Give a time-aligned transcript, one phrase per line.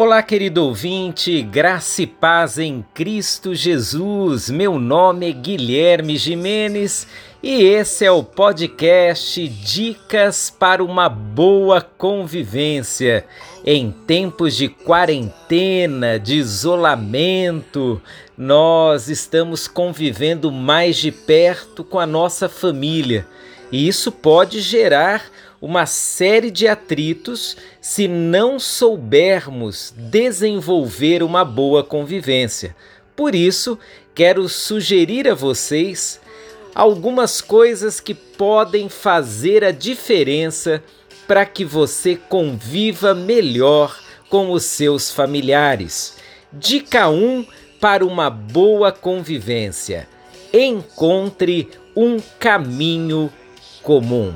[0.00, 4.48] Olá, querido ouvinte, graça e paz em Cristo Jesus.
[4.48, 7.08] Meu nome é Guilherme Jimenez
[7.42, 13.26] e esse é o podcast Dicas para uma Boa Convivência.
[13.64, 18.00] Em tempos de quarentena, de isolamento,
[18.36, 23.26] nós estamos convivendo mais de perto com a nossa família
[23.72, 25.24] e isso pode gerar
[25.60, 32.76] uma série de atritos se não soubermos desenvolver uma boa convivência.
[33.16, 33.78] Por isso,
[34.14, 36.20] quero sugerir a vocês
[36.74, 40.82] algumas coisas que podem fazer a diferença
[41.26, 43.98] para que você conviva melhor
[44.30, 46.16] com os seus familiares.
[46.52, 47.44] Dica 1
[47.80, 50.08] para uma boa convivência:
[50.52, 53.32] encontre um caminho
[53.82, 54.32] comum.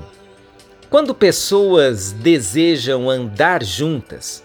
[0.92, 4.44] Quando pessoas desejam andar juntas,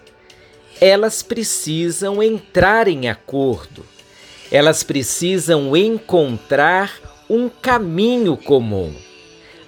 [0.79, 3.83] elas precisam entrar em acordo,
[4.49, 8.95] elas precisam encontrar um caminho comum,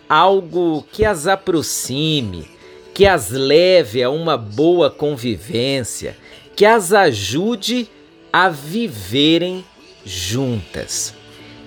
[0.07, 2.49] algo que as aproxime,
[2.93, 6.15] que as leve a uma boa convivência,
[6.55, 7.89] que as ajude
[8.31, 9.65] a viverem
[10.05, 11.13] juntas.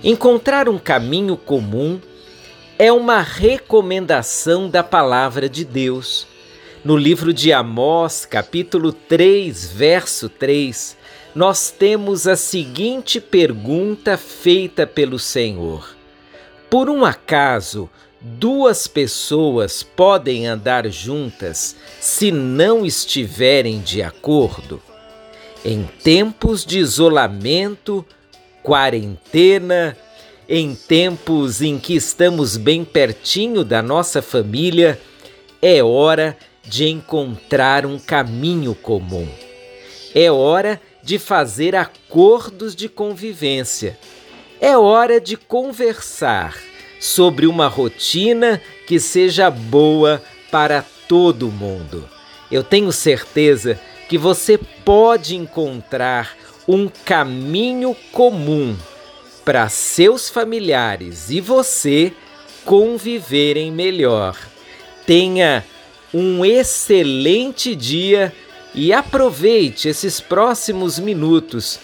[0.03, 2.01] Encontrar um caminho comum
[2.79, 6.27] é uma recomendação da palavra de Deus.
[6.85, 10.97] No livro de Amós, capítulo 3, verso 3,
[11.35, 15.97] nós temos a seguinte pergunta feita pelo Senhor:
[16.69, 17.89] Por um acaso
[18.21, 24.83] duas pessoas podem andar juntas se não estiverem de acordo?
[25.65, 28.05] Em tempos de isolamento,
[28.63, 29.97] quarentena,
[30.55, 35.01] em tempos em que estamos bem pertinho da nossa família,
[35.63, 39.27] é hora de encontrar um caminho comum.
[40.15, 43.99] É hora de fazer acordos de convivência.
[44.61, 46.55] É hora de conversar
[47.01, 52.07] sobre uma rotina que seja boa para todo mundo.
[52.51, 56.37] Eu tenho certeza que você pode encontrar
[56.69, 58.77] um caminho comum
[59.45, 62.13] para seus familiares e você
[62.65, 64.37] conviverem melhor.
[65.07, 65.65] Tenha
[66.15, 68.33] um excelente dia
[68.75, 71.79] e aproveite esses próximos minutos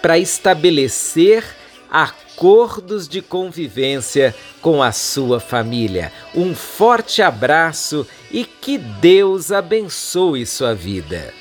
[0.00, 1.44] para estabelecer
[1.90, 6.12] acordos de convivência com a sua família.
[6.34, 11.32] Um forte abraço e que Deus abençoe sua vida.